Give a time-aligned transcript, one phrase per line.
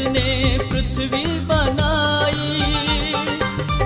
[0.00, 2.62] जिसने पृथ्वी बनाई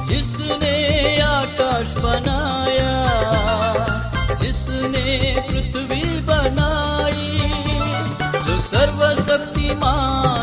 [0.09, 0.75] जिसने
[1.23, 2.93] आकाश बनाया
[4.43, 5.07] जिसने
[5.49, 7.39] पृथ्वी बनाई
[8.47, 10.34] जो सर्वशक्तिमान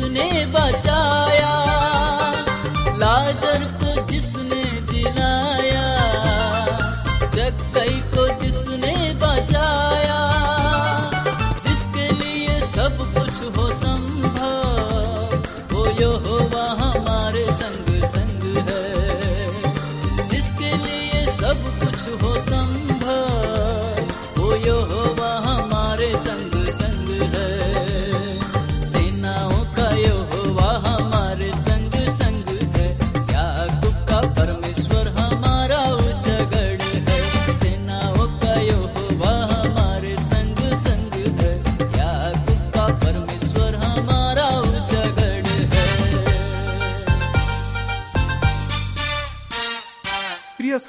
[0.00, 0.46] जिसने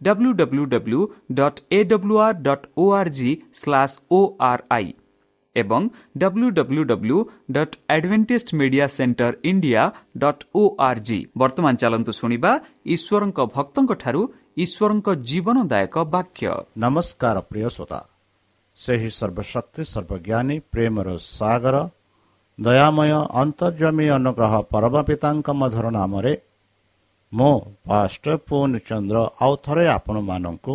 [0.00, 1.00] W W W
[1.34, 4.92] dot A W R dot O R G slash O R I
[5.56, 5.82] ଏବଂ
[6.18, 7.18] W W W
[7.56, 9.82] dot Adventist media centre India
[10.18, 12.52] dot O R G ବର୍ତ୍ତମାନ ଚାଲନ୍ତୁ ଶୁଣିବା
[12.94, 14.22] ଈଶ୍ୱରଙ୍କ ଭକ୍ତଙ୍କଠାରୁ
[14.64, 16.46] ଈଶ୍ୱରଙ୍କ ଜୀବନଦାୟକ ବାକ୍ୟ
[16.84, 18.00] ନମସ୍କାର ପ୍ରିୟ ଶ୍ରୋତା
[18.78, 21.76] ସେହି ସର୍ବଶକ୍ତି ସର୍ବଜ୍ଞାନୀ ପ୍ରେମର ସାଗର
[22.58, 23.12] ଦୟାମୟ
[23.42, 26.32] ଅନ୍ତର୍ଜମୀ ଅନୁଗ୍ରହ ପରମ ପିତାଙ୍କ ମଧୁର ନାମରେ
[27.34, 27.54] ମୁଁ
[27.88, 30.74] ପାଷ୍ଟ ପୁନ ଚନ୍ଦ୍ର ଆଉ ଥରେ ଆପଣମାନଙ୍କୁ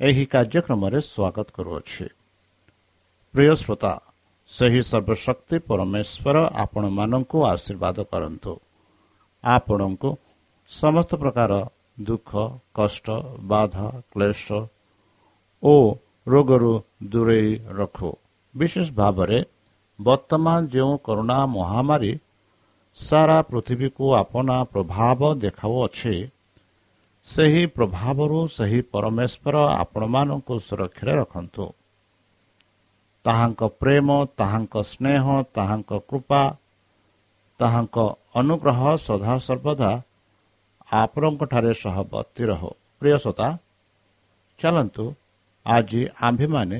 [0.00, 2.06] ଏହି କାର୍ଯ୍ୟକ୍ରମରେ ସ୍ୱାଗତ କରୁଅଛି।
[3.34, 3.92] ପ୍ରିୟ ଶ୍ରୋତା
[4.50, 8.52] ସେହି ସର୍ବଶକ୍ତି ପରମେଶ୍ୱର ଆପଣମାନଙ୍କୁ ଆଶୀର୍ବାଦ କରନ୍ତୁ।
[9.44, 10.10] ଆପଣଙ୍କୁ
[10.70, 11.52] ସମସ୍ତ ପ୍ରକାର
[12.06, 12.30] ଦୁଃଖ
[12.74, 13.06] କଷ୍ଟ
[13.50, 14.44] ବାଧା କ୍ଲେଶ
[15.62, 15.74] ଓ
[16.26, 16.74] ରୋଗରୁ
[17.12, 18.10] ଦୂରେଇ ରଖୁ।
[18.54, 19.38] ବିଶେଷ ଭାବରେ
[19.98, 22.12] ବର୍ତ୍ତମାନ ଯେଉଁ କରୋନା ମହାମାରୀ
[22.98, 26.14] ସାରା ପୃଥିବୀକୁ ଆପଣା ପ୍ରଭାବ ଦେଖାଉଅଛି।
[27.26, 31.64] ସେହି ପ୍ରଭାବରୁ ସେହି ପରମେଶ୍ୱର ଆପଣମାନଙ୍କୁ ସୁରକ୍ଷାରେ ରଖନ୍ତୁ।
[33.24, 34.08] ତାହାଙ୍କ ପ୍ରେମ
[34.38, 35.24] ତାହାଙ୍କ ସ୍ନେହ
[35.56, 36.42] ତାହାଙ୍କ କୃପା
[37.60, 37.96] ତାହାଙ୍କ
[38.40, 39.90] ଅନୁଗ୍ରହ ସଦାସର୍ବଦା
[40.92, 43.48] ଆପଣଙ୍କଠାରେ ସହବର୍ତ୍ତୀ ରହୁ। ପ୍ରିୟସତା
[44.60, 45.04] ଚାଲନ୍ତୁ
[45.66, 46.78] ଆଜି ଆମ୍ଭେମାନେ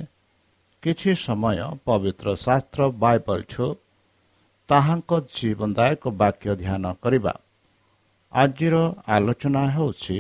[0.83, 3.65] କିଛି ସମୟ ପବିତ୍ର ଶାସ୍ତ୍ର ବାଇବଲଛୁ
[4.69, 7.35] ତାହାଙ୍କ ଜୀବନଦାୟକ ବାକ୍ୟ ଧ୍ୟାନ କରିବା।
[8.33, 8.77] ଆଜିର
[9.07, 10.19] ଆଲୋଚନା ହେଉଛି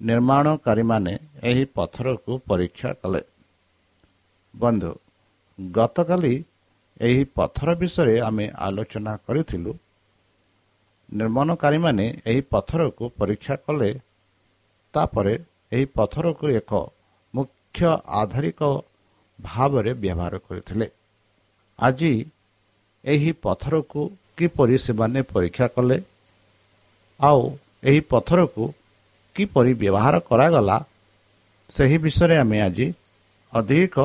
[0.00, 3.22] ନିର୍ମାଣକାରୀମାନେ ଏହି ପଥରକୁ ପରୀକ୍ଷା କଲେ।
[4.54, 4.92] ବନ୍ଧୁ
[5.72, 6.34] ଗତକାଲି
[7.00, 9.72] ଏହି ପଥର ବିଷୟରେ ଆମେ ଆଲୋଚନା କରିଥିଲୁ।
[11.12, 13.90] ନିର୍ମାଣକାରୀମାନେ ଏହି ପଥରକୁ ପରୀକ୍ଷା କଲେ।
[14.94, 15.34] ତାପରେ
[15.72, 16.72] ଏହି ପଥରକୁ ଏକ
[17.34, 17.80] ମୁଖ୍ୟ
[18.20, 18.60] ଆଧାରିକ
[19.38, 20.88] ଭାବରେ ବ୍ୟବହାର କରିଥିଲେ।
[21.78, 22.12] ଆଜି
[23.04, 24.00] ଏହି ପଥରକୁ
[24.36, 25.98] କିପରି ସେମାନେ ପରୀକ୍ଷା କଲେ?
[27.20, 27.42] ଆଉ
[27.84, 28.64] ଏହି ପଥରକୁ
[29.36, 30.76] କିପରି ବ୍ୟବହାର କରାଗଲା?
[31.70, 32.86] ସେହି ବିଷୟରେ ଆମେ ଆଜି
[33.52, 33.96] ଅଧିକ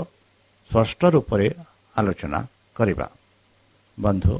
[0.71, 1.47] ସ୍ପଷ୍ଟ ରୂପରେ
[1.95, 2.39] ଆଲୋଚନା
[2.75, 3.07] କରିବା।
[3.97, 4.35] ବନ୍ଧୁ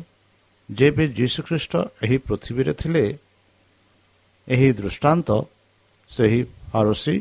[0.70, 1.74] ଯେବେ ଯୀଶୁଖ୍ରୀଷ୍ଟ
[2.04, 3.06] ଏହି ପୃଥିବୀରେ ଥିଲେ
[4.48, 5.30] ଏହି ଦୃଷ୍ଟାନ୍ତ
[6.10, 6.42] ସେହି
[6.72, 7.18] ଫାରୁସି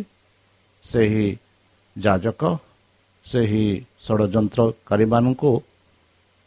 [0.84, 1.28] ସେହି
[1.96, 2.42] ଯାଜକ
[3.26, 3.66] ସେହି
[4.06, 5.50] ଷଡ଼ଯନ୍ତ୍ରକାରୀମାନଙ୍କୁ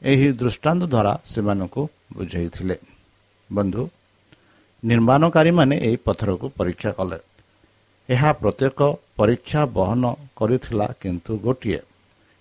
[0.01, 2.77] ଏହି ଦୃଷ୍ଟାନ୍ତ ଦ୍ୱାରା ସେମାନଙ୍କୁ ବୁଝାଇଥିଲେ।
[3.51, 3.89] ବନ୍ଧୁ
[4.83, 7.19] ନିର୍ମାଣକାରୀମାନେ ଏହି ପଥରକୁ ପରୀକ୍ଷା କଲେ।
[8.09, 8.79] ଏହା ପ୍ରତ୍ୟେକ
[9.15, 11.79] ପରୀକ୍ଷା ବହନ କରିଥିଲା କିନ୍ତୁ ଗୋଟିଏ।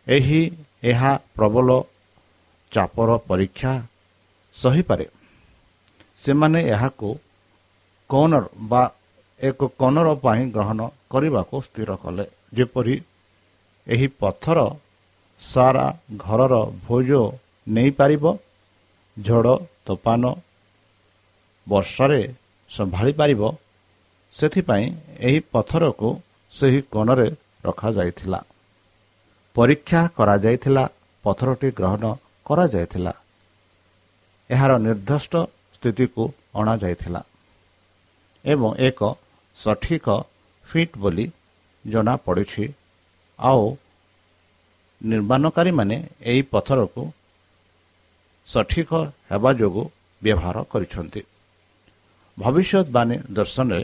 [0.07, 1.83] ଏହି ଏହା ପ୍ରବଳ
[2.73, 3.83] ଚାପର ପରୀକ୍ଷା
[4.55, 5.07] ସହିପାରେ।
[6.23, 7.19] ସେମାନେ ଏହାକୁ
[8.11, 8.91] କନର ବା
[9.41, 13.03] ଏକ କନର ପାଇଁ ଗ୍ରହଣ କରିବାକୁ ସ୍ଥିର କଲେ। ଯେପରି
[13.87, 14.59] ଏହି ପଥର
[15.41, 15.87] ସାରା
[16.17, 16.55] ଘରର
[16.89, 17.11] ଭୋଜ
[17.67, 18.25] ନେଇପାରିବ।
[19.17, 19.55] ଝଡ଼
[19.87, 20.25] ତୋଫାନ
[21.67, 22.23] ବର୍ଷାରେ
[22.71, 23.43] ସମ୍ଭାଳି ପାରିବ।
[24.35, 24.87] ସେଥିପାଇଁ
[25.27, 26.09] ଏହି ପଥରକୁ
[26.53, 27.29] ସେହି କୋଣରେ
[27.67, 28.41] ରଖାଯାଇଥିଲା।
[29.57, 30.85] ପରୀକ୍ଷା କରାଯାଇଥିଲା
[31.25, 32.05] ପଥରଟି ଗ୍ରହଣ
[32.47, 33.13] କରାଯାଇଥିଲା।
[34.51, 35.35] ଏହାର ନିର୍ଦ୍ଦିଷ୍ଟ
[35.75, 37.23] ସ୍ଥିତିକୁ ଅଣାଯାଇଥିଲା
[38.45, 39.01] ଏବଂ ଏକ
[39.57, 40.07] ସଠିକ
[40.67, 41.27] ଫିଟ୍ ବୋଲି
[41.85, 42.65] ଜଣାପଡ଼ିଛି।
[43.39, 43.63] ଆଉ
[45.01, 45.97] ନିର୍ମାଣକାରୀମାନେ
[46.31, 47.03] ଏହି ପଥରକୁ
[48.49, 48.91] ସଠିକ
[49.31, 49.85] ହେବା ଯୋଗୁଁ
[50.23, 51.23] ବ୍ୟବହାର କରିଛନ୍ତି।
[52.38, 53.81] ଭବିଷ୍ୟତବାଣୀ ଦର୍ଶନରେ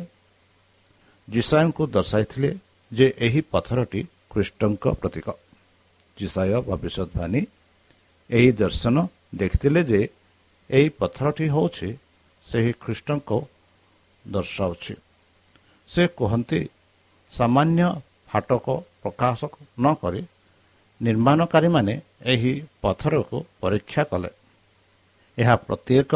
[1.28, 2.50] ଜିସାୟଙ୍କୁ ଦର୍ଶାଇଥିଲେ
[2.92, 4.00] ଯେ ଏହି ପଥରଟି
[4.30, 5.26] ଖ୍ରୀଷ୍ଟଙ୍କ ପ୍ରତୀକ।
[6.18, 7.40] ଜିସାୟ ଭବିଷ୍ୟତବାଣୀ
[8.30, 8.96] ଏହି ଦର୍ଶନ
[9.34, 10.00] ଦେଖିଥିଲେ ଯେ
[10.70, 11.88] ଏହି ପଥରଟି ହେଉଛି
[12.46, 13.30] ସେହି ଖ୍ରୀଷ୍ଟଙ୍କ
[14.24, 14.94] ଦର୍ଶାଉଛି।
[15.90, 16.60] ସେ କୁହନ୍ତି
[17.32, 17.88] ସାମାନ୍ୟ
[18.30, 18.66] ଫାଟକ
[19.02, 19.40] ପ୍ରକାଶ
[19.80, 20.22] ନକରି
[21.00, 21.94] ନିର୍ମାଣକାରୀମାନେ
[22.32, 22.52] ଏହି
[22.82, 24.30] ପଥରକୁ ପରୀକ୍ଷା କଲେ।
[25.38, 26.12] ଏହା ପ୍ରତ୍ୟେକ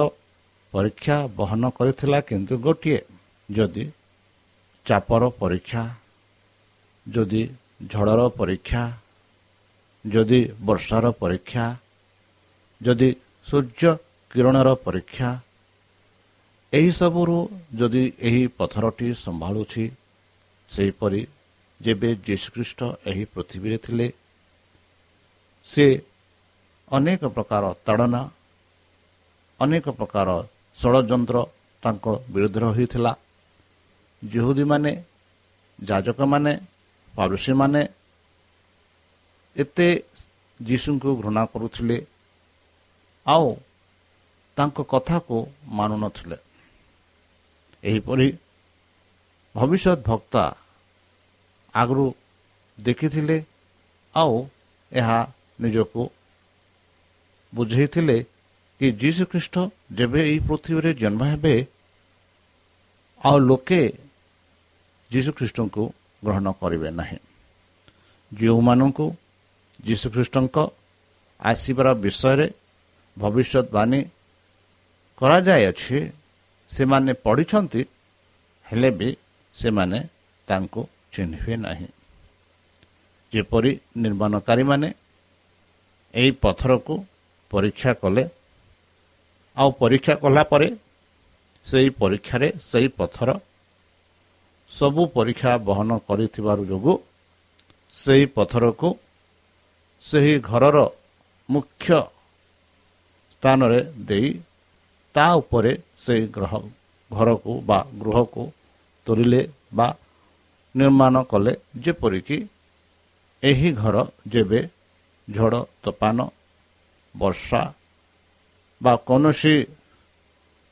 [0.73, 3.01] ପରୀକ୍ଷା ବହନ କରିଥିଲା କିନ୍ତୁ ଗୋଟିଏ।
[3.49, 3.85] ଯଦି
[4.87, 5.83] ଚାପର ପରୀକ୍ଷା
[7.07, 7.43] ଯଦି
[7.93, 8.83] ଝଡ଼ର ପରୀକ୍ଷା
[10.05, 11.65] ଯଦି ବର୍ଷାର ପରୀକ୍ଷା
[12.81, 13.11] ଯଦି
[13.47, 13.91] ସୂର୍ଯ୍ୟ
[14.31, 15.29] କିରଣର ପରୀକ୍ଷା
[16.73, 17.39] ଏହିସବୁରୁ
[17.79, 19.85] ଯଦି ଏହି ପଥରଟି ସମ୍ଭାଳୁଛି
[20.71, 21.21] ସେହିପରି
[21.81, 22.81] ଯେବେ ଯୀଶୁଖ୍ରୀଷ୍ଟ
[23.11, 24.09] ଏହି ପୃଥିବୀରେ ଥିଲେ
[25.69, 25.87] ସେ
[26.89, 28.23] ଅନେକ ପ୍ରକାର ତାଡ଼ନା
[29.61, 30.29] ଅନେକ ପ୍ରକାର
[30.77, 31.37] ଷଡ଼ଯନ୍ତ୍ର
[31.83, 33.13] ତାଙ୍କ ବିରୁଦ୍ଧରେ ହୋଇଥିଲା।
[34.23, 34.93] ଯହୁଦୀମାନେ
[35.79, 36.53] ଯାଜକମାନେ
[37.15, 37.83] ପାରୁସୀମାନେ
[39.57, 39.89] ଏତେ
[40.61, 41.97] ଯୀଶୁଙ୍କୁ ଘୃଣା କରୁଥିଲେ
[43.27, 43.49] ଆଉ
[44.57, 45.37] ତାଙ୍କ କଥାକୁ
[45.79, 46.37] ମାନୁନଥିଲେ।
[47.83, 48.29] ଏହିପରି
[49.55, 50.45] ଭବିଷ୍ୟତ ଭକ୍ତା
[51.75, 52.07] ଆଗରୁ
[52.79, 53.37] ଦେଖିଥିଲେ
[54.15, 54.35] ଆଉ
[54.93, 55.19] ଏହା
[55.61, 56.03] ନିଜକୁ
[57.53, 58.17] ବୁଝେଇଥିଲେ
[58.80, 59.54] କି ଯୀଶୁ ଖ୍ରୀଷ୍ଟ
[59.99, 61.54] ଯେବେ ଏହି ପୃଥିବୀରେ ଜନ୍ମ ହେବେ
[63.21, 63.80] ଆଉ ଲୋକେ
[65.11, 65.83] ଯୀଶୁଖ୍ରୀଷ୍ଟଙ୍କୁ
[66.23, 67.18] ଗ୍ରହଣ କରିବେ ନାହିଁ।
[68.33, 69.06] ଯେଉଁମାନଙ୍କୁ
[69.87, 70.56] ଯୀଶୁଖ୍ରୀଷ୍ଟଙ୍କ
[71.40, 72.47] ଆସିବାର ବିଷୟରେ
[73.16, 74.00] ଭବିଷ୍ୟତବାଣୀ
[75.18, 75.99] କରାଯାଇଅଛି
[76.71, 77.83] ସେମାନେ ପଢ଼ିଛନ୍ତି
[78.66, 79.09] ହେଲେ ବି
[79.54, 79.99] ସେମାନେ
[80.49, 80.80] ତାଙ୍କୁ
[81.12, 81.88] ଚିହ୍ନିବେ ନାହିଁ।
[83.33, 84.88] ଯେପରି ନିର୍ମାଣକାରୀମାନେ
[86.14, 86.95] ଏହି ପଥରକୁ
[87.50, 88.23] ପରୀକ୍ଷା କଲେ
[89.57, 90.69] ଆଉ ପରୀକ୍ଷା କଲା ପରେ
[91.67, 93.29] ସେହି ପରୀକ୍ଷାରେ ସେହି ପଥର
[94.71, 96.95] ସବୁ ପରୀକ୍ଷା ବହନ କରିଥିବାରୁ ଯୋଗୁଁ
[97.97, 98.89] ସେହି ପଥରକୁ
[100.05, 100.79] ସେହି ଘରର
[101.49, 101.89] ମୁଖ୍ୟ
[103.33, 104.29] ସ୍ଥାନରେ ଦେଇ
[105.15, 105.73] ତା ଉପରେ
[106.05, 106.53] ସେହି ଗ୍ରହ
[107.11, 108.43] ଘରକୁ ବା ଗୃହକୁ
[109.07, 109.89] ତୋଳିଲେ ବା
[110.75, 111.53] ନିର୍ମାଣ କଲେ
[111.85, 112.39] ଯେପରିକି
[113.43, 113.97] ଏହି ଘର
[114.33, 114.61] ଯେବେ
[115.29, 116.19] ଝଡ଼ ତୋପାନ
[117.15, 117.63] ବର୍ଷା
[118.80, 119.54] ବା କୌଣସି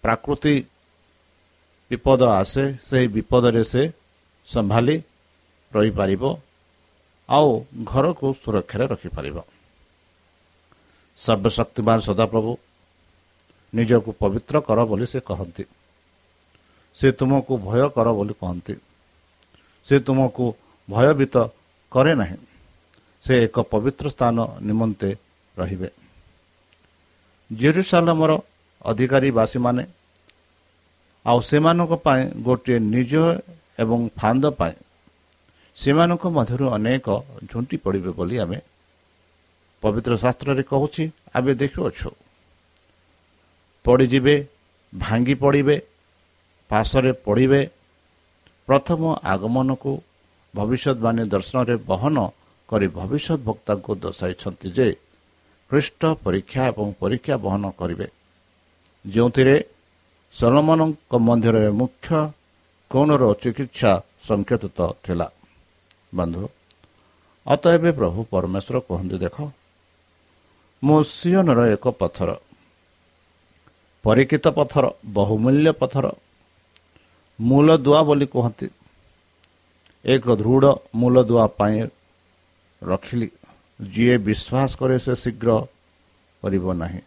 [0.04, 0.54] ପ୍ରାକୃତି
[1.90, 3.82] ବିପଦ ଆସେ ସେହି ବିପଦରେ ସେ
[4.48, 4.96] ସମ୍ଭାଳି
[5.72, 6.22] ରହିପାରିବ
[7.28, 7.50] ଆଉ
[7.84, 9.36] ଘରକୁ ସୁରକ୍ଷାରେ ରଖିପାରିବ
[11.18, 12.52] ସର୍ବଶକ୍ତିମାନ ସଦାପ୍ରଭୁ
[13.72, 15.64] ନିଜକୁ ପବିତ୍ର କର ବୋଲି ସେ କହନ୍ତି
[16.96, 18.74] ସେ ତୁମକୁ ଭୟ କର ବୋଲି କହନ୍ତି
[19.86, 20.44] ସେ ତୁମକୁ
[20.88, 21.36] ଭୟଭୀତ
[21.92, 22.38] କରେ ନାହିଁ
[23.24, 25.10] ସେ ଏକ ପବିତ୍ର ସ୍ଥାନ ନିମନ୍ତେ
[25.56, 25.88] ରହିବେ
[27.50, 28.32] ଜେରୁସାଲମର
[28.84, 29.84] ଅଧିକାରୀବାସୀମାନେ
[31.26, 33.12] ଆଉ ସେମାନଙ୍କ ପାଇଁ ଗୋଟିଏ ନିଜ
[33.82, 34.74] ଏବଂ ଫାନ୍ଦ ପାଇଁ
[35.76, 37.06] ସେମାନଙ୍କ ମଧ୍ୟରୁ ଅନେକ
[37.50, 38.58] ଝୁଣ୍ଟି ପଡ଼ିବେ ବୋଲି ଆମେ
[39.82, 41.04] ପବିତ୍ର ଶାସ୍ତ୍ରରେ କହୁଛି
[41.36, 42.10] ଆମେ ଦେଖୁଅଛୁ।
[43.84, 44.34] ପଡ଼ିଯିବେ
[44.92, 45.76] ଭାଙ୍ଗି ପଡ଼ିବେ
[46.70, 47.60] ପାଶରେ ପଡ଼ିବେ।
[48.68, 49.92] ପ୍ରଥମ ଆଗମନକୁ
[50.54, 52.16] ଭବିଷ୍ୟତବାଣୀ ଦର୍ଶନରେ ବହନ
[52.68, 54.88] କରି ଭବିଷ୍ୟତ ବକ୍ତାଙ୍କୁ ଦର୍ଶାଇଛନ୍ତି ଯେ
[55.70, 58.06] ଖ୍ରୀଷ୍ଟ ପରୀକ୍ଷା ଏବଂ ପରୀକ୍ଷା ବହନ କରିବେ
[59.04, 59.56] ଯେଉଁଥିରେ
[60.34, 62.08] ସଲମାନଙ୍କ ମଧ୍ୟରେ ମୁଖ୍ୟ
[62.90, 63.92] କୌଣର ଚିକିତ୍ସା
[64.28, 64.62] ସଂକେତ
[65.04, 65.26] ଥିଲା।
[66.18, 66.44] ବନ୍ଧୁ
[67.46, 69.36] ଅତଏବେ ପ୍ରଭୁ ପରମେଶ୍ୱର କୁହନ୍ତି ଦେଖ
[70.82, 72.30] ମୋ ସିଓନର ଏକ ପଥର
[74.04, 74.84] ପରୀକ୍ଷିତ ପଥର
[75.16, 76.06] ବହୁମୂଲ୍ୟ ପଥର
[77.38, 78.66] ମୂଳ ଦୁଆ ବୋଲି କୁହନ୍ତି।
[80.04, 80.64] ଏକ ଦୃଢ଼
[81.00, 81.78] ମୂଳ ଦୁଆ ପାଇଁ
[82.82, 83.28] ରଖିଲି।
[83.80, 85.50] ଯିଏ ବିଶ୍ୱାସ କରେ ସେ ଶୀଘ୍ର
[86.42, 87.02] କରିବ ନାହିଁ।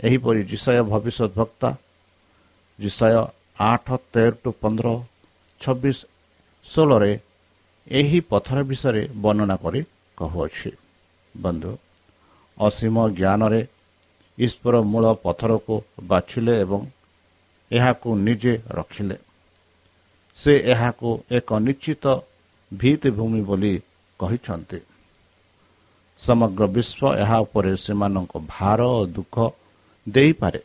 [0.00, 1.68] ଏହିପରି ଜିସାୟ ଭବିଷ୍ୟତ ବକ୍ତା
[2.78, 3.16] ଜିସାୟ
[3.70, 4.88] ଆଠ ତେର ଟୁ ପନ୍ଦର
[5.60, 5.98] ଛବିଶ
[6.66, 7.12] ଷୋହଳରେ
[7.86, 9.80] ଏହି ପଥର ବିଷୟରେ ବର୍ଣ୍ଣନା କରି
[10.18, 10.70] କହୁଅଛି।
[11.34, 11.72] ବନ୍ଧୁ
[12.58, 13.60] ଅସୀମ ଜ୍ଞାନରେ
[14.38, 16.80] ଈଶ୍ୱର ମୂଳ ପଥରକୁ ବାଛିଲେ ଏବଂ
[17.70, 19.16] ଏହାକୁ ନିଜେ ରଖିଲେ।
[20.38, 22.04] ସେ ଏହାକୁ ଏକ ନିଶ୍ଚିତ
[22.72, 23.74] ଭିତ୍ତିଭୂମି ବୋଲି
[24.20, 24.78] କହିଛନ୍ତି।
[26.22, 29.36] ସମଗ୍ର ବିଶ୍ୱ ଏହା ଉପରେ ସେମାନଙ୍କ ଭାର ଓ ଦୁଃଖ
[30.06, 30.60] ଦେଇପାରେ।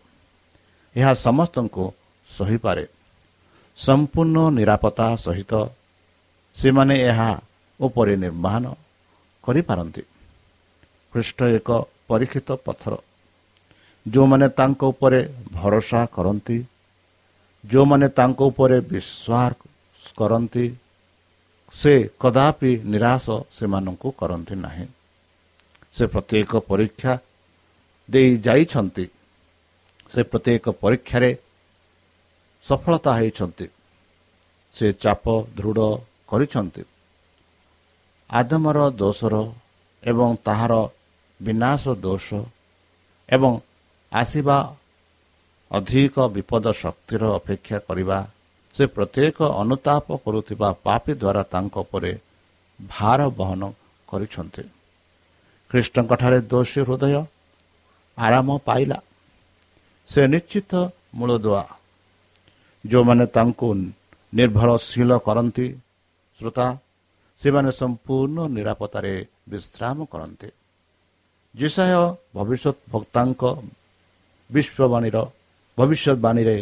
[0.95, 1.85] ଏହା ସମସ୍ତଙ୍କୁ
[2.27, 2.85] ସହିପାରେ।
[3.77, 5.53] ସମ୍ପୂର୍ଣ୍ଣ ନିରାପତ୍ତା ସହିତ
[6.55, 7.31] ସେମାନେ ଏହା
[7.79, 8.63] ଉପରେ ନିର୍ମାଣ
[9.43, 10.03] କରିପାରନ୍ତି।
[11.11, 11.69] ଖ୍ରୀଷ୍ଟ ଏକ
[12.07, 12.93] ପରୀକ୍ଷିତ ପଥର।
[14.05, 15.19] ଯେଉଁମାନେ ତାଙ୍କ ଉପରେ
[15.53, 16.57] ଭରସା କରନ୍ତି
[17.63, 19.53] ଯେଉଁମାନେ ତାଙ୍କ ଉପରେ ବିଶ୍ୱାସ
[20.17, 20.65] କରନ୍ତି
[21.73, 23.25] ସେ କଦାପି ନିରାଶ
[23.59, 24.85] ସେମାନଙ୍କୁ କରନ୍ତି ନାହିଁ।
[25.97, 27.13] ସେ ପ୍ରତ୍ୟେକ ପରୀକ୍ଷା
[28.09, 29.05] ଦେଇ ଯାଇଛନ୍ତି।
[30.09, 31.31] ସେ ପ୍ରତ୍ୟେକ ପରୀକ୍ଷାରେ
[32.63, 33.67] ସଫଳତା ହେଇଛନ୍ତି।
[34.73, 35.25] ସେ ଚାପ
[35.57, 35.89] ଦୃଢ଼
[36.27, 36.83] କରିଛନ୍ତି।
[38.29, 39.35] ଆଦମର ଦୋଷର
[40.03, 40.73] ଏବଂ ତାହାର
[41.39, 42.27] ବିନାଶ ଦୋଷ
[43.29, 43.51] ଏବଂ
[44.11, 44.57] ଆସିବା
[45.71, 48.19] ଅଧିକ ବିପଦ ଶକ୍ତିର ଅପେକ୍ଷା କରିବା
[48.75, 52.11] ସେ ପ୍ରତ୍ୟେକ ଅନୁତାପ କରୁଥିବା ପାପି ଦ୍ୱାରା ତାଙ୍କ ଉପରେ
[52.79, 53.61] ଭାର ବହନ
[54.07, 54.63] କରିଛନ୍ତି।
[55.71, 57.15] ଖ୍ରୀଷ୍ଟଙ୍କଠାରେ ଦୋଷୀ ହୃଦୟ
[58.17, 58.97] ଆରାମ ପାଇଲା।
[60.09, 60.71] ସେ ନିଶ୍ଚିତ
[61.17, 61.63] ମୂଳଦୁଆ।
[62.85, 63.67] ଯେଉଁମାନେ ତାଙ୍କୁ
[64.33, 65.67] ନିର୍ଭରଶୀଳ କରନ୍ତି
[66.39, 66.67] ଶ୍ରୋତା
[67.41, 69.13] ସେମାନେ ସମ୍ପୂର୍ଣ୍ଣ ନିରାପତ୍ତାରେ
[69.49, 70.49] ବିଶ୍ରାମ କରନ୍ତି।
[71.55, 72.03] ଜିସାୟ
[72.35, 73.43] ଭବିଷ୍ୟତ ଭକ୍ତାଙ୍କ
[74.49, 75.17] ବିଶ୍ୱବାଣୀର
[75.77, 76.57] ଭବିଷ୍ୟତବାଣୀରେ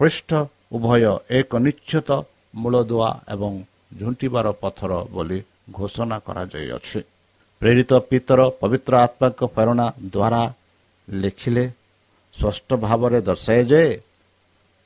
[0.00, 0.30] ପୃଷ୍ଠ
[0.72, 1.04] ଉଭୟ
[1.38, 2.10] ଏକ ନିଶ୍ଚିତ
[2.54, 3.52] ମୂଳଦୁଆ ଏବଂ
[3.98, 5.38] ଝୁଣ୍ଟିବାର ପଥର ବୋଲି
[5.70, 7.00] ଘୋଷଣା କରାଯାଇଅଛି।
[7.60, 10.42] ପ୍ରେରିତ ପିତର ପବିତ୍ର ଆତ୍ମାଙ୍କ ପ୍ରେରଣା ଦ୍ୱାରା
[11.08, 11.64] ଲେଖିଲେ
[12.34, 13.82] ସ୍ପଷ୍ଟ ଭାବରେ ଦର୍ଶାଏ ଯେ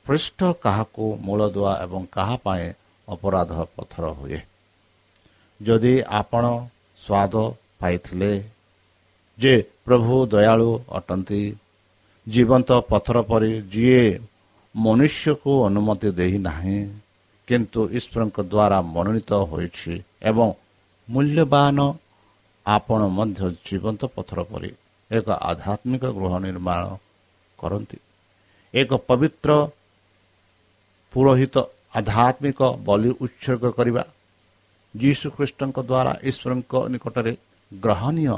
[0.05, 2.65] ପୃଷ୍ଠ କାହାକୁ ମୂଳଦୁଆ ଏବଂ କାହା ପାଇଁ
[3.07, 4.39] ଅପରାଧ ପଥର ହୁଏ।
[5.61, 6.43] ଯଦି ଆପଣ
[6.99, 7.33] ସ୍ୱାଦ
[7.79, 8.31] ପାଇଥିଲେ
[9.39, 9.53] ଯେ
[9.85, 11.41] ପ୍ରଭୁ ଦୟାଳୁ ଅଟନ୍ତି
[12.27, 14.05] ଜୀବନ୍ତ ପଥର ପରି ଯିଏ
[14.75, 16.79] ମନୁଷ୍ୟକୁ ଅନୁମତି ଦେଇନାହିଁ
[17.47, 19.93] କିନ୍ତୁ ଈଶ୍ୱରଙ୍କ ଦ୍ୱାରା ମନୋନୀତ ହୋଇଛି
[20.29, 20.47] ଏବଂ
[21.07, 21.77] ମୂଲ୍ୟବାନ
[22.65, 24.71] ଆପଣ ମଧ୍ୟ ଜୀବନ୍ତ ପଥର ପରି
[25.11, 26.81] ଏକ ଆଧ୍ୟାତ୍ମିକ ଗୃହ ନିର୍ମାଣ
[27.59, 27.97] କରନ୍ତି।
[28.73, 29.49] ଏକ ପବିତ୍ର
[31.13, 31.55] ପୁରୋହିତ
[31.99, 34.03] ଆଧ୍ୟାତ୍ମିକ ବଲି ଉତ୍ସର୍ଗ କରିବା
[34.95, 37.33] ଯୀଶୁଖ୍ରୀଷ୍ଟଙ୍କ ଦ୍ୱାରା ଈଶ୍ୱରଙ୍କ ନିକଟରେ
[37.71, 38.37] ଗ୍ରହଣୀୟ।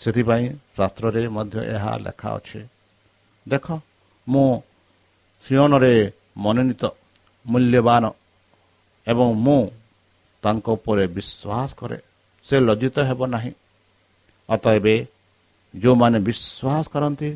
[0.00, 0.46] ସେଥିପାଇଁ
[0.76, 2.60] ଶାସ୍ତ୍ରରେ ମଧ୍ୟ ଏହା ଲେଖା ଅଛି।
[3.46, 3.66] ଦେଖ
[4.26, 4.48] ମୁଁ
[5.44, 5.94] ସିଓନରେ
[6.36, 6.82] ମନୋନୀତ
[7.46, 8.04] ମୂଲ୍ୟବାନ
[9.06, 9.62] ଏବଂ ମୁଁ
[10.42, 11.98] ତାଙ୍କ ଉପରେ ବିଶ୍ୱାସ କରେ।
[12.46, 13.52] ସେ ଲଜ୍ଜିତ ହେବ ନାହିଁ।
[14.48, 14.86] ଅତଏବ
[15.74, 17.30] ଯେଉଁମାନେ ବିଶ୍ୱାସ କରନ୍ତି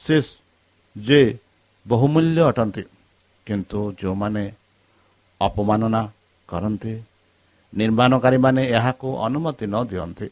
[0.00, 0.16] ସେ
[0.96, 1.20] ଯେ
[1.86, 2.82] ବହୁମୂଲ୍ୟ ଅଟନ୍ତି
[3.46, 4.44] କିନ୍ତୁ ଯେଉଁମାନେ
[5.40, 6.02] ଅପମାନନା
[6.48, 6.92] କରନ୍ତି
[7.72, 10.26] ନିର୍ମାଣକାରୀମାନେ ଏହାକୁ ଅନୁମତି ନ ଦିଅନ୍ତି।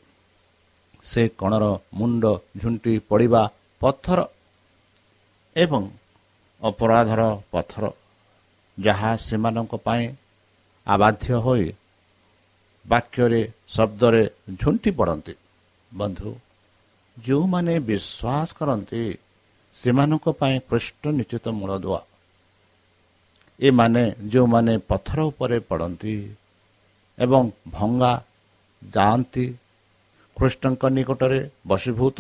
[1.04, 1.64] ସେ କଣର
[1.98, 2.24] ମୁଣ୍ଡ
[2.60, 3.42] ଝୁଣ୍ଟି ପଡ଼ିବା
[3.80, 4.18] ପଥର
[5.56, 5.82] ଏବଂ
[6.62, 7.22] ଅପରାଧର
[7.52, 7.84] ପଥର
[8.78, 10.04] ଯାହା ସେମାନଙ୍କ ପାଇଁ
[10.86, 11.66] ଆବାଧ୍ୟ ହୋଇ
[12.86, 13.42] ବାକ୍ୟରେ
[13.74, 14.22] ଶବ୍ଦରେ
[14.60, 15.34] ଝୁଣ୍ଟି ପଡ଼ନ୍ତି।
[15.90, 16.30] ବନ୍ଧୁ
[17.16, 19.02] ଯେଉଁମାନେ ବିଶ୍ୱାସ କରନ୍ତି
[19.74, 22.00] ସେମାନଙ୍କ ପାଇଁ ପୃଷ୍ଠ ନିଶ୍ଚିତ ମୂଳଦୁଆ
[23.60, 26.14] ଏମାନେ ଯେଉଁମାନେ ପଥର ଉପରେ ପଡ଼ନ୍ତି
[27.18, 27.42] ଏବଂ
[27.76, 28.12] ଭଙ୍ଗା
[28.82, 29.46] ଯାଆନ୍ତି
[30.36, 31.40] କୃଷ୍ଣଙ୍କ ନିକଟରେ
[31.70, 32.18] ବଶୀଭୂତ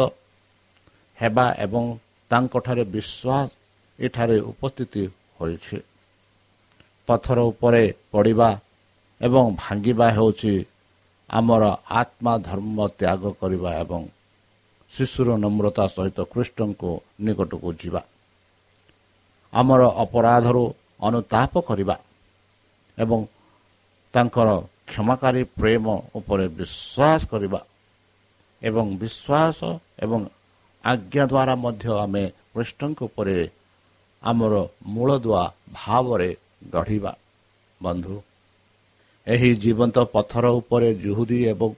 [1.18, 1.84] ହେବା ଏବଂ
[2.30, 3.48] ତାଙ୍କଠାରେ ବିଶ୍ୱାସ
[3.98, 5.04] ଏଠାରେ ଉପସ୍ଥିତି
[5.38, 5.78] ହୋଇଛି।
[7.08, 8.50] ପଥର ଉପରେ ପଡ଼ିବା
[9.20, 10.54] ଏବଂ ଭାଙ୍ଗିବା ହେଉଛି
[11.28, 11.64] ଆମର
[12.00, 14.02] ଆତ୍ମା ଧର୍ମ ତ୍ୟାଗ କରିବା ଏବଂ
[14.92, 16.90] ଶିଶୁର ନମ୍ରତା ସହିତ କୃଷ୍ଣଙ୍କୁ
[17.24, 18.02] ନିକଟକୁ ଯିବା।
[19.52, 20.64] ଆମର ଅପରାଧରୁ
[21.08, 21.96] ଅନୁତାପ କରିବା
[22.98, 23.18] ଏବଂ
[24.14, 24.48] ତାଙ୍କର
[24.90, 25.84] କ୍ଷମାକାରୀ ପ୍ରେମ
[26.18, 27.60] ଉପରେ ବିଶ୍ୱାସ କରିବା
[28.62, 29.58] ଏବଂ ବିଶ୍ୱାସ
[30.04, 30.20] ଏବଂ
[30.84, 33.36] ଆଜ୍ଞା ଦ୍ୱାରା ମଧ୍ୟ ଆମେ କୃଷ୍ଣଙ୍କ ଉପରେ
[34.22, 34.54] ଆମର
[34.94, 35.42] ମୂଳଦୁଆ
[35.78, 36.30] ଭାବରେ
[36.72, 37.12] ଗଢ଼ିବା।
[37.80, 38.14] ବନ୍ଧୁ
[39.34, 41.70] ଏହି ଜୀବନ୍ତ ପଥର ଉପରେ ଜୁହୁଦୀ ଏବଂ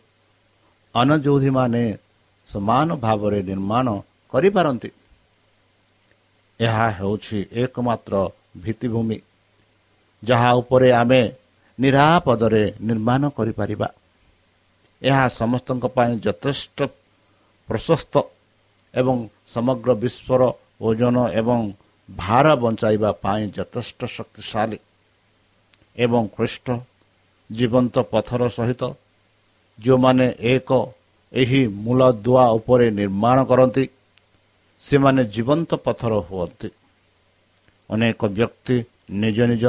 [0.95, 1.85] ଅନଯୁହୁଦୀମାନେ
[2.51, 3.87] ସମାନ ଭାବରେ ନିର୍ମାଣ
[4.33, 4.91] କରିପାରନ୍ତି।
[6.61, 8.15] ଏହା ହେଉଛି ଏକମାତ୍ର
[8.63, 9.19] ଭିତ୍ତିଭୂମି
[10.23, 11.23] ଯାହା ଉପରେ ଆମେ
[11.79, 13.89] ନିରାପଦରେ ନିର୍ମାଣ କରିପାରିବା।
[15.03, 16.79] ଏହା ସମସ୍ତଙ୍କ ପାଇଁ ଯଥେଷ୍ଟ
[17.69, 18.15] ପ୍ରଶସ୍ତ
[18.95, 19.17] ଏବଂ
[19.55, 20.43] ସମଗ୍ର ବିଶ୍ୱର
[20.89, 21.61] ଓଜନ ଏବଂ
[22.09, 24.79] ଭାର ବଞ୍ଚାଇବା ପାଇଁ ଯଥେଷ୍ଟ ଶକ୍ତିଶାଳୀ
[26.05, 26.67] ଏବଂ ଖ୍ରୀଷ୍ଟ
[27.51, 28.83] ଜୀବନ୍ତ ପଥର ସହିତ
[29.79, 30.71] ଯେଉଁମାନେ ଏକ
[31.33, 33.85] ଏହି ମୂଳଦୁଆ ଉପରେ ନିର୍ମାଣ କରନ୍ତି
[34.83, 36.69] ସେମାନେ ଜୀବନ୍ତ ପଥର ହୁଅନ୍ତି।
[37.91, 38.77] ଅନେକ ବ୍ୟକ୍ତି
[39.23, 39.65] ନିଜ ନିଜ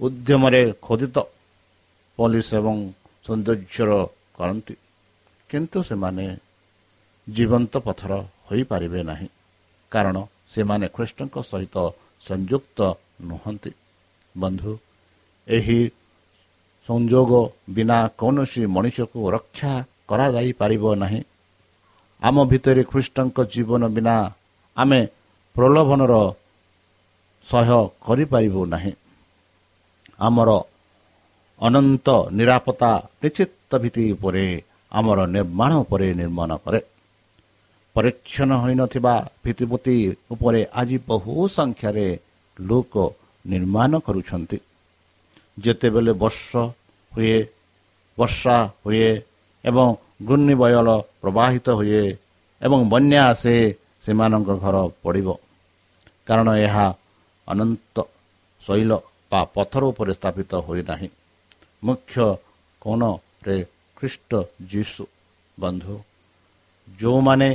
[0.00, 1.16] ଉଦ୍ୟମରେ ଖୋଦିତ
[2.18, 2.76] ପୋଲିସ ଏବଂ
[3.26, 3.90] ସୌନ୍ଦର୍ଯ୍ୟର
[4.36, 4.74] କରନ୍ତି
[5.50, 6.26] କିନ୍ତୁ ସେମାନେ
[7.26, 8.12] ଜୀବନ୍ତ ପଥର
[8.48, 9.28] ହୋଇପାରିବେ ନାହିଁ
[9.92, 10.16] କାରଣ
[10.52, 11.76] ସେମାନେ ଖ୍ରୀଷ୍ଟଙ୍କ ସହିତ
[12.22, 12.78] ସଂଯୁକ୍ତ
[13.28, 13.70] ନୁହନ୍ତି।
[14.34, 14.72] ବନ୍ଧୁ
[15.46, 15.78] ଏହି
[16.88, 17.30] ସଂଯୋଗ
[17.74, 19.72] ବିନା କୌଣସି ମଣିଷକୁ ରକ୍ଷା
[20.08, 21.20] କରାଯାଇପାରିବ ନାହିଁ।
[22.22, 24.16] ଆମ ଭିତରେ ଖ୍ରୀଷ୍ଟଙ୍କ ଜୀବନ ବିନା
[24.76, 25.00] ଆମେ
[25.56, 26.14] ପ୍ରଲୋଭନର
[27.44, 28.92] ସହ୍ୟ କରିପାରିବୁ ନାହିଁ।
[30.20, 30.50] ଆମର
[31.60, 32.90] ଅନନ୍ତ ନିରାପତ୍ତା
[33.22, 34.46] ନିଶ୍ଚିତ ଭିତ୍ତି ଉପରେ
[34.92, 36.80] ଆମର ନିର୍ମାଣ ଉପରେ ନିର୍ମାଣ କରେ।
[37.96, 39.96] ପରୀକ୍ଷଣ ହୋଇନଥିବା ଭିତ୍ତିପତି
[40.30, 42.06] ଉପରେ ଆଜି ବହୁ ସଂଖ୍ୟାରେ
[42.56, 42.94] ଲୋକ
[43.44, 44.58] ନିର୍ମାଣ କରୁଛନ୍ତି।
[45.64, 46.50] ଯେତେବେଳେ ବର୍ଷ
[47.12, 47.36] ହୁଏ
[48.18, 49.10] ବର୍ଷା ହୁଏ
[49.64, 49.86] ଏବଂ
[50.26, 50.88] ଘୂର୍ଣ୍ଣିବୟଳ
[51.22, 52.04] ପ୍ରବାହିତ ହୁଏ
[52.60, 53.54] ଏବଂ ବନ୍ୟା ଆସେ
[54.04, 55.28] ସେମାନଙ୍କ ଘର ପଡ଼ିବ।
[56.26, 56.86] କାରଣ ଏହା
[57.48, 57.96] ଅନନ୍ତ
[58.62, 58.90] ଶୈଳ
[59.30, 61.08] ବା ପଥର ଉପରେ ସ୍ଥାପିତ ହୋଇନାହିଁ।
[61.86, 62.16] ମୁଖ୍ୟ
[62.82, 63.56] କୋଣରେ
[63.96, 64.30] ଖ୍ରୀଷ୍ଟ
[64.70, 65.02] ଯୀଶୁ
[65.58, 65.94] ବନ୍ଧୁ
[66.88, 67.50] ଯେଉଁମାନେ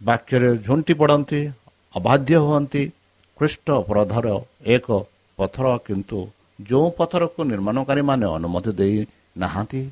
[0.00, 1.40] ବାକ୍ୟରେ ଝୁଣ୍ଟି ପଡ଼ନ୍ତି
[1.94, 2.82] ଅବାଧ୍ୟ ହୁଅନ୍ତି
[3.38, 4.26] ଖ୍ରୀଷ୍ଟ ଅପରାଧର
[4.74, 4.86] ଏକ
[5.38, 6.18] ପଥର କିନ୍ତୁ
[6.58, 8.98] ଯେଉଁ ପଥରକୁ ନିର୍ମାଣକାରୀମାନେ ଅନୁମତି ଦେଇ
[9.36, 9.82] ନାହାନ୍ତି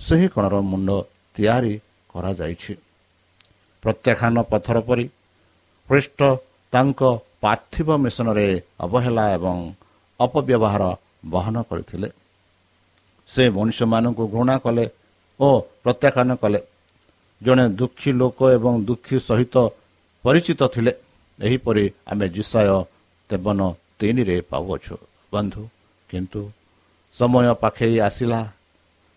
[0.00, 0.90] ସେହି କଣର ମୁଣ୍ଡ
[1.34, 1.74] ତିଆରି
[2.10, 2.72] କରାଯାଇଛି।
[3.82, 5.04] ପ୍ରତ୍ୟାଖ୍ୟାନ ପଥର ପରି
[5.88, 6.20] ଖ୍ରୀଷ୍ଟ
[6.72, 7.00] ତାଙ୍କ
[7.40, 8.46] ପାର୍ଥିବ ମିଶନରେ
[8.80, 9.56] ଅବହେଳା ଏବଂ
[10.20, 10.82] ଅପବ୍ୟବହାର
[11.26, 12.08] ବହନ କରିଥିଲେ।
[13.28, 14.84] ସେ ମଣିଷମାନଙ୍କୁ ଘୃଣା କଲେ
[15.40, 15.48] ଓ
[15.82, 16.60] ପ୍ରତ୍ୟାଖ୍ୟାନ କଲେ।
[17.42, 19.56] ଜଣେ ଦୁଃଖୀ ଲୋକ ଏବଂ ଦୁଃଖୀ ସହିତ
[20.24, 20.92] ପରିଚିତ ଥିଲେ।
[21.38, 22.70] ଏହିପରି ଆମେ ଜିସାୟ
[23.30, 23.60] ତେବନ
[23.98, 24.96] ତିନିରେ ପାଉଅଛୁ।
[25.32, 25.62] ବନ୍ଧୁ
[26.10, 26.42] କିନ୍ତୁ
[27.14, 28.40] ସମୟ ପାଖେଇ ଆସିଲା।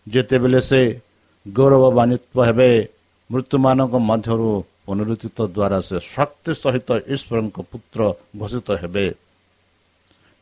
[0.08, 0.82] ଯେତେବେଳେ ସେ
[1.46, 2.70] ଗୌରବାନ୍ୱିତ ହେବେ
[3.30, 4.52] ମୃତ୍ୟୁମାନଙ୍କ ମଧ୍ୟରୁ
[4.86, 8.00] ପୁନରୁଦ୍ଧିତ ଦ୍ୱାରା ସେ ଶକ୍ତି ସହିତ ଈଶ୍ୱରଙ୍କ ପୁତ୍ର
[8.40, 9.06] ଘୋଷିତ ହେବେ।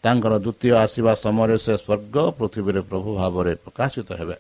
[0.04, 4.36] ତାଙ୍କର ଦ୍ୱିତୀୟ ଆସିବା ସମୟରେ ସେ ସ୍ୱର୍ଗ ପୃଥିବୀରେ ପ୍ରଭୁ ଭାବରେ ପ୍ରକାଶିତ ହେବେ।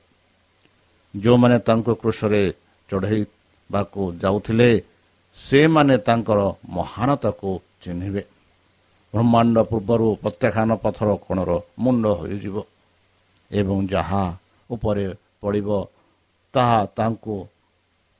[1.13, 2.43] ଯେଉଁମାନେ ତାଙ୍କୁ କୃଷରେ
[2.89, 4.69] ଚଢ଼େଇବାକୁ ଯାଉଥିଲେ
[5.37, 6.39] ସେମାନେ ତାଙ୍କର
[6.77, 7.49] ମହାନତାକୁ
[7.83, 8.21] ଚିହ୍ନିବେ।
[9.13, 11.51] ବ୍ରହ୍ମାଣ୍ଡ ପୂର୍ବରୁ ପ୍ରତ୍ୟାଖ୍ୟାନ ପଥର କୋଣର
[11.83, 12.55] ମୁଣ୍ଡ ହୋଇଯିବ
[13.51, 14.23] ଏବଂ ଯାହା
[14.69, 15.05] ଉପରେ
[15.41, 15.69] ପଡ଼ିବ
[16.53, 17.35] ତାହା ତାଙ୍କୁ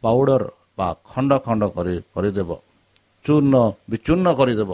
[0.04, 0.44] ପାଉଡ଼ର
[0.78, 2.50] ବା ଖଣ୍ଡ ଖଣ୍ଡ କରି କରିଦେବ
[3.26, 3.56] ଚୂର୍ଣ୍ଣ
[3.90, 4.72] ବିଚୂର୍ଣ୍ଣ କରିଦେବ।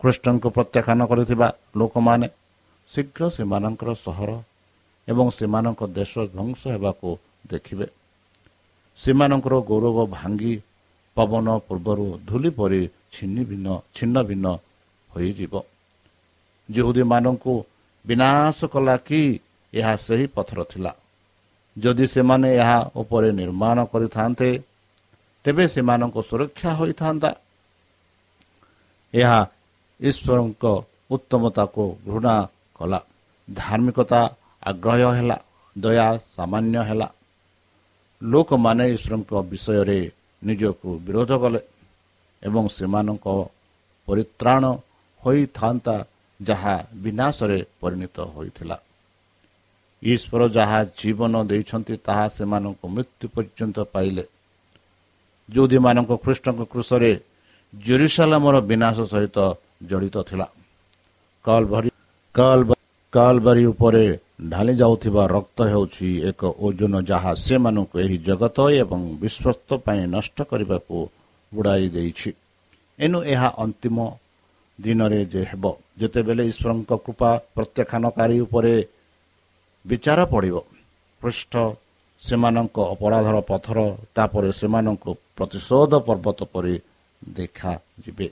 [0.00, 2.26] ଖ୍ରୀଷ୍ଟଙ୍କୁ ପ୍ରତ୍ୟାଖ୍ୟାନ କରିଥିବା ଲୋକମାନେ
[2.90, 4.30] ଶୀଘ୍ର ସେମାନଙ୍କର ସହର
[5.08, 7.08] ଏବଂ ସେମାନଙ୍କ ଦେଶ ଧ୍ୱଂସ ହେବାକୁ
[7.52, 7.86] ଦେଖିବେ।
[8.98, 10.54] ସେମାନଙ୍କର ଗୌରବ ଭାଙ୍ଗି
[11.16, 12.80] ପବନ ପୂର୍ବରୁ ଧୂଳି ପରି
[13.14, 14.46] ଛିନ୍ନ ଭିନ୍ନ ଛିନ୍ନ ଭିନ୍ନ
[15.16, 15.54] ହୋଇଯିବ।
[16.68, 17.54] ଯେଉଁଦୀମାନଙ୍କୁ
[18.04, 19.20] ବିନାଶ କଲା କି
[19.74, 20.92] ଏହା ସେହି ପଥର ଥିଲା।
[21.76, 24.50] ଯଦି ସେମାନେ ଏହା ଉପରେ ନିର୍ମାଣ କରିଥାନ୍ତେ
[25.44, 27.30] ତେବେ ସେମାନଙ୍କ ସୁରକ୍ଷା ହୋଇଥାନ୍ତା।
[29.14, 29.40] ଏହା
[30.00, 30.64] ଈଶ୍ୱରଙ୍କ
[31.10, 32.36] ଉତ୍ତମତାକୁ ଘୃଣା
[32.78, 33.00] କଲା।
[33.48, 34.20] ଧାର୍ମିକତା
[34.62, 35.36] ଆଗ୍ରହ ହେଲା
[35.76, 37.08] ଦୟା ସାମାନ୍ୟ ହେଲା।
[38.22, 40.00] ଲୋକମାନେ ଈଶ୍ୱରଙ୍କ ବିଷୟରେ
[40.42, 41.60] ନିଜକୁ ବିରୋଧ କଲେ
[42.42, 43.26] ଏବଂ ସେମାନଙ୍କ
[44.08, 44.64] ପରିତ୍ରାଣ
[45.26, 45.96] ହୋଇଥାନ୍ତା
[46.40, 48.76] ଯାହା ବିନାଶରେ ପରିଣତ ହୋଇଥିଲା।
[50.02, 54.24] ଈଶ୍ୱର ଯାହା ଜୀବନ ଦେଇଛନ୍ତି ତାହା ସେମାନଙ୍କୁ ମୃତ୍ୟୁ ପର୍ଯ୍ୟନ୍ତ ପାଇଲେ।
[55.48, 57.12] ଯେଉଁଦୀମାନଙ୍କ ଖ୍ରୀଷ୍ଟଙ୍କ କୃଷରେ
[57.74, 59.38] ଜେରୁସାଲାମର ବିନାଶ ସହିତ
[59.90, 60.46] ଜଡ଼ିତ ଥିଲା।
[63.12, 64.04] କାଲବାରୀ ଉପରେ
[64.52, 70.96] ଢାଲି ଯାଉଥିବା ରକ୍ତ ହେଉଛି ଏକ ଓଜନ ଯାହା ସେମାନଙ୍କୁ ଏହି ଜଗତ ଏବଂ ବିଶ୍ୱସ୍ତ ପାଇଁ ନଷ୍ଟ କରିବାକୁ
[71.52, 72.30] ବୁଡ଼ାଇ ଦେଇଛି।
[72.98, 73.96] ଏଣୁ ଏହା ଅନ୍ତିମ
[74.78, 75.64] ଦିନରେ ଯେ ହେବ।
[75.98, 78.74] ଯେତେବେଳେ ଈଶ୍ୱରଙ୍କ କୃପା ପ୍ରତ୍ୟାଖ୍ୟାନକାରୀ ଉପରେ
[79.84, 80.56] ବିଚାର ପଡ଼ିବ
[81.20, 81.52] ପୃଷ୍ଠ
[82.22, 83.78] ସେମାନଙ୍କ ଅପରାଧର ପଥର
[84.16, 86.74] ତାପରେ ସେମାନଙ୍କୁ ପ୍ରତିଶୋଧ ପର୍ବତ ପରି
[87.36, 88.28] ଦେଖାଯିବେ।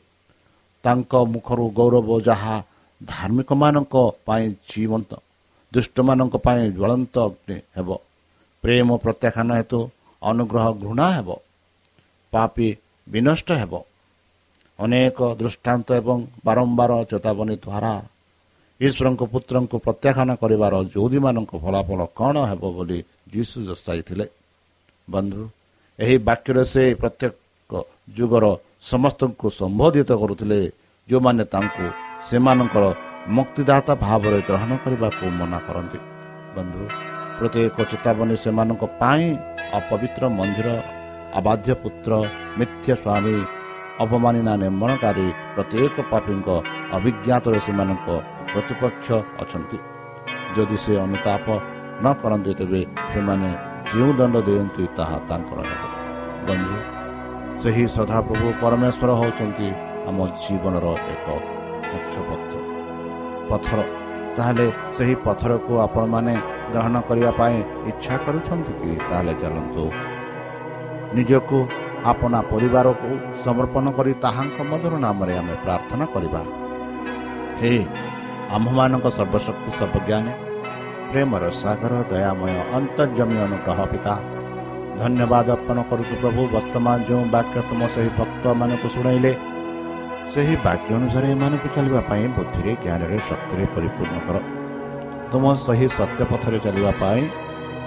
[0.85, 2.57] ତାଙ୍କ ମୁଖରୁ ଗୌରବ ଯାହା
[3.01, 3.95] ଧାର୍ମିକମାନଙ୍କ
[4.27, 5.11] ପାଇଁ ଜୀବନ୍ତ
[5.73, 7.89] ଦୁଷ୍ଟମାନଙ୍କ ପାଇଁ ଜ୍ୱଳନ୍ତ ଅଗ୍ନି ହେବ।
[8.65, 9.81] ପ୍ରେମ ପ୍ରତ୍ୟାଖ୍ୟାନ ହେତୁ
[10.23, 11.29] ଅନୁଗ୍ରହ ଘୃଣା ହେବ।
[12.33, 12.69] ପାପି
[13.09, 13.73] ବିନଷ୍ଟ ହେବ।
[14.79, 17.95] ଅନେକ ଦୃଷ୍ଟାନ୍ତ ଏବଂ ବାରମ୍ବାର ଚେତାବନୀ ଦ୍ୱାରା
[18.81, 22.99] ଈଶ୍ୱରଙ୍କ ପୁତ୍ରଙ୍କୁ ପ୍ରତ୍ୟାଖ୍ୟାନ କରିବାର ଯୌଦୀମାନଙ୍କ ଫଳାଫଳ କ'ଣ ହେବ ବୋଲି
[23.35, 24.27] ଯୀଶୁ ଦର୍ଶାଇଥିଲେ?
[25.09, 25.43] ବନ୍ଧୁ
[25.99, 27.73] ଏହି ବାକ୍ୟରେ ସେ ପ୍ରତ୍ୟେକ
[28.19, 28.45] ଯୁଗର
[28.91, 30.61] ସମସ୍ତଙ୍କୁ ସମ୍ବୋଧିତ କରୁଥିଲେ
[31.09, 31.85] ଯେଉଁମାନେ ତାଙ୍କୁ
[32.29, 32.85] ସେମାନଙ୍କର
[33.37, 35.99] ମୁକ୍ତିଦାତା ଭାବରେ ଗ୍ରହଣ କରିବାକୁ ମନା କରନ୍ତି।
[36.57, 36.83] ବନ୍ଧୁ
[37.39, 39.25] ପ୍ରତ୍ୟେକ ଚେତାବନୀ ସେମାନଙ୍କ ପାଇଁ
[39.79, 40.69] ଅପବିତ୍ର ମନ୍ଦିର
[41.39, 42.13] ଅବାଧ୍ୟ ପୁତ୍ର
[42.59, 43.37] ମିଥ୍ୟ ସ୍ୱାମୀ
[44.03, 46.49] ଅପମାନିନା ନିର୍ମାଣକାରୀ ପ୍ରତ୍ୟେକ ପାପୀଙ୍କ
[46.97, 48.09] ଅଭିଜ୍ଞାତରେ ସେମାନଙ୍କ
[48.53, 49.07] ପ୍ରତିପକ୍ଷ
[49.43, 49.79] ଅଛନ୍ତି।
[50.55, 51.47] ଯଦି ସେ ଅନୁତାପ
[52.03, 52.81] ନ କରନ୍ତି ତେବେ
[53.13, 53.51] ସେମାନେ
[53.93, 55.83] ଯେଉଁ ଦଣ୍ଡ ଦିଅନ୍ତି ତାହା ତାଙ୍କର ହେବ।
[56.47, 56.77] ବନ୍ଧୁ
[57.63, 59.69] ସେହି ସଦାପ୍ରଭୁ ପରମେଶ୍ୱର ହେଉଛନ୍ତି
[60.09, 61.27] ଆମ ଜୀବନର ଏକ
[61.91, 62.17] ମୁଖ୍ୟ
[63.49, 63.79] ପଥର
[64.37, 66.35] ତାହେଲେ ସେହି ପଥରକୁ ଆପଣମାନେ
[66.73, 67.57] ଗ୍ରହଣ କରିବା ପାଇଁ
[67.91, 68.91] ଇଚ୍ଛା କରୁଛନ୍ତି କି?
[69.09, 69.85] ତାହେଲେ ଚାଲନ୍ତୁ।
[71.17, 71.59] ନିଜକୁ
[72.11, 73.11] ଆପଣା ପରିବାରକୁ
[73.45, 76.41] ସମର୍ପଣ କରି ତାହାଙ୍କ ମଧୁର ନାମରେ ଆମେ ପ୍ରାର୍ଥନା କରିବା।
[77.61, 77.75] ହେ
[78.57, 80.33] ଆମ୍ଭମାନଙ୍କ ସର୍ବଶକ୍ତି ସର୍ବଜ୍ଞାନୀ
[81.11, 84.15] ପ୍ରେମର ସାଗର ଦୟାମୟ ଅନ୍ତର୍ଜମୀ ଅନୁଗ୍ରହ ପିତା
[85.01, 89.33] ଧନ୍ୟବାଦ ଅର୍ପଣ କରୁଛୁ ପ୍ରଭୁ ବର୍ତ୍ତମାନ ଯେଉଁ ବାକ୍ୟ ତୁମ ସେହି ଭକ୍ତମାନଙ୍କୁ ଶୁଣାଇଲେ
[90.33, 94.37] ସେହି ବାକ୍ୟ ଅନୁସାରେ ଏମାନଙ୍କୁ ଚାଲିବା ପାଇଁ ବୁଦ୍ଧିରେ ଜ୍ଞାନରେ ଶକ୍ତିରେ ପରିପୂର୍ଣ୍ଣ କର।
[95.31, 97.23] ତୁମ ସେହି ସତ୍ୟ ପଥରେ ଚାଲିବା ପାଇଁ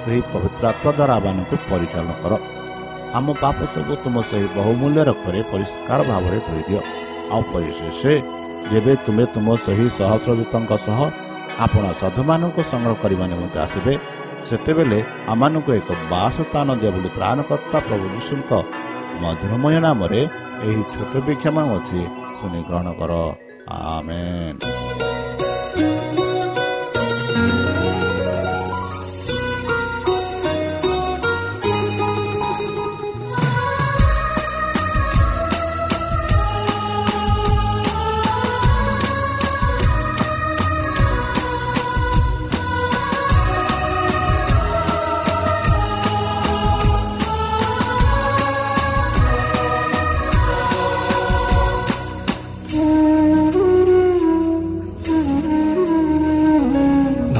[0.01, 2.33] ସେହି ପବିତ୍ରାତ୍ମା ଦ୍ୱାରା ଆମମାନଙ୍କୁ ପରିଚାଳନା କର।
[3.15, 6.81] ଆମ ପାପ ସବୁ ତୁମ ସେହି ବହୁମୂଲ୍ୟ ରକ୍ତରେ ପରିଷ୍କାର ଭାବରେ ଧୋଇଦିଅ
[7.33, 8.01] ଆଉ ପରିଶେଷ
[8.71, 10.99] ଯେବେ ତୁମେ ତୁମ ସେହି ସହସ୍ରଦୂତଙ୍କ ସହ
[11.65, 13.93] ଆପଣ ସାଧୁମାନଙ୍କୁ ସଂଗ୍ରହ କରିବା ନିମନ୍ତେ ଆସିବେ
[14.47, 14.99] ସେତେବେଳେ
[15.33, 18.51] ଆମମାନଙ୍କୁ ଏକ ବାସ ସ୍ଥାନ ଦିଅ ବୋଲି ତ୍ରାଣକର୍ତ୍ତା ପ୍ରଭୁ ଯୀଶୁଙ୍କ
[19.21, 20.21] ମଧୁରମୟ ନାମରେ
[20.67, 21.99] ଏହି ଛୋଟ ବିକ୍ଷମା ଅଛି
[22.37, 23.13] ଶୁଣି ଗ୍ରହଣ କର।
[23.67, 24.86] ଆମେନ୍।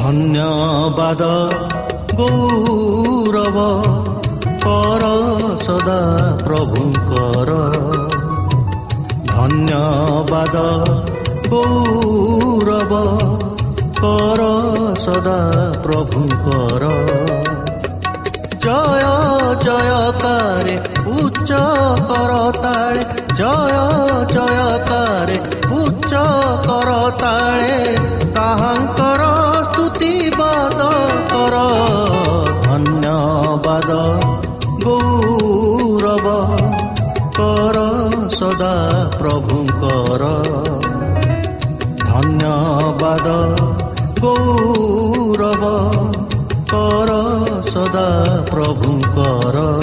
[0.08, 1.24] ପାଦ
[2.18, 3.58] ଗୌରବ
[4.66, 5.08] କର
[5.64, 5.98] ସଦା
[6.44, 7.58] ପ୍ରଭୁଙ୍କର
[9.32, 10.56] ଧନ୍ୟବାଦ
[11.54, 13.02] ଗୌରବ
[14.00, 14.48] କର
[15.04, 15.38] ସଦା
[15.84, 16.94] ପ୍ରଭୁଙ୍କର
[18.64, 19.04] ଜୟ
[19.68, 20.76] ଜୟକାରେ
[21.18, 21.52] ଉଚ୍ଚ
[22.10, 23.04] କର ତାଳେ
[31.48, 33.90] ଗୌରବର ଧନ୍ୟବାଦ।
[34.84, 36.26] ଗୌରବ
[37.36, 37.78] କର
[38.36, 38.74] ସଦା
[39.18, 40.24] ପ୍ରଭୁଙ୍କର।
[42.00, 43.28] ଧନ୍ୟବାଦ।
[44.22, 45.92] ଗୌରବ
[46.70, 47.12] କର
[47.74, 49.77] ସଦା ପ୍ରଭୁଙ୍କର।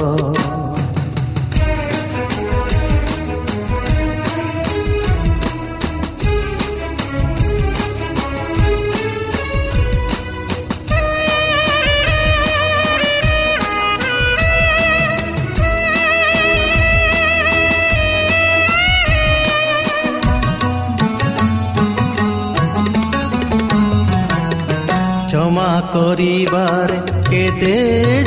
[25.94, 26.98] କରିବାରେ
[27.30, 27.76] କେତେ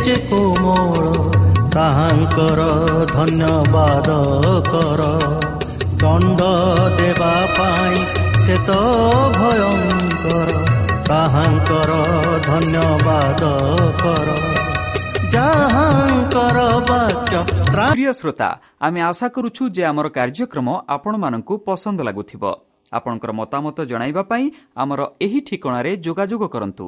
[0.06, 1.06] ଯେ କୋମଳ
[1.76, 2.62] ତାହାଙ୍କର
[3.16, 4.10] ଧନ୍ୟବାଦ
[4.72, 5.02] କର।
[6.02, 6.42] ଦଣ୍ଡ
[7.00, 7.98] ଦେବା ପାଇଁ
[8.44, 8.72] ସେ ତ
[9.38, 10.50] ଭୟଙ୍କର
[11.10, 11.92] ତାହାଙ୍କର
[12.48, 13.42] ଧନ୍ୟବାଦ
[14.04, 14.30] କର।
[15.34, 16.58] ଯାହାଙ୍କର
[16.90, 17.36] ବାକ୍ୟ
[17.92, 18.50] ପ୍ରିୟ ଶ୍ରୋତା
[18.86, 22.44] ଆମେ ଆଶା କରୁଛୁ ଯେ ଆମର କାର୍ଯ୍ୟକ୍ରମ ଆପଣମାନଙ୍କୁ ପସନ୍ଦ ଲାଗୁଥିବ।
[22.92, 26.88] ଆପଣଙ୍କର ମତାମତ ଜଣାଇବା ପାଇଁ ଆମର ଏହି ଠିକଣାରେ ଯୋଗାଯୋଗ କରନ୍ତୁ।